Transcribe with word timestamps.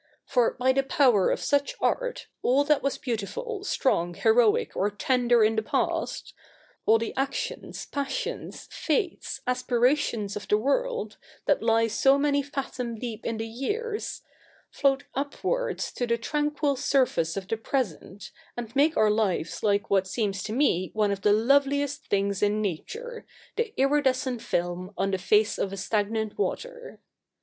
For 0.25 0.55
by 0.55 0.71
the 0.73 0.81
power 0.81 1.29
of 1.29 1.39
such 1.43 1.75
art, 1.79 2.25
all 2.41 2.63
that 2.63 2.81
was 2.81 2.97
beautiful, 2.97 3.63
strong, 3.63 4.15
heroic, 4.15 4.75
or 4.75 4.89
tender 4.89 5.43
in 5.43 5.55
the 5.55 5.61
past— 5.61 6.33
all 6.87 6.97
the 6.97 7.15
actions, 7.15 7.85
passions, 7.85 8.67
faiths, 8.71 9.41
aspirations 9.45 10.35
of 10.35 10.47
the 10.47 10.57
world, 10.57 11.17
that 11.45 11.61
lie 11.61 11.85
so 11.85 12.17
many 12.17 12.41
fathom 12.41 12.95
deep 12.97 13.27
in 13.27 13.37
the 13.37 13.45
years— 13.45 14.23
float 14.71 15.03
upwards 15.13 15.91
to 15.91 16.07
the 16.07 16.17
tranquil 16.17 16.75
surface 16.75 17.37
of 17.37 17.47
the 17.47 17.55
present, 17.55 18.31
and 18.57 18.75
make 18.75 18.97
our 18.97 19.11
lives 19.11 19.61
like 19.61 19.91
what 19.91 20.07
seems 20.07 20.41
to 20.41 20.51
me 20.51 20.89
one 20.95 21.11
of 21.11 21.21
the 21.21 21.31
loveliest 21.31 22.07
things 22.07 22.41
in 22.41 22.59
nature, 22.59 23.23
the 23.55 23.71
iridescent 23.79 24.41
film 24.41 24.95
on 24.97 25.11
the 25.11 25.19
face 25.19 25.59
of 25.59 25.71
a 25.71 25.77
stagnant 25.77 26.39
water. 26.39 26.99